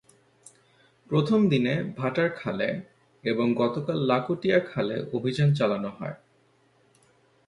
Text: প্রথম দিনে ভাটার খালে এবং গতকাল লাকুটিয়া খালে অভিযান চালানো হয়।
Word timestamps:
প্রথম 1.09 1.39
দিনে 1.49 1.73
ভাটার 1.97 2.29
খালে 2.35 2.69
এবং 3.23 3.47
গতকাল 3.53 3.97
লাকুটিয়া 4.05 4.59
খালে 4.65 4.97
অভিযান 5.13 5.49
চালানো 5.53 5.89
হয়। 5.89 6.15